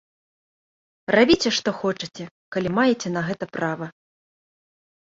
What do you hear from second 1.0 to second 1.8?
Рабіце што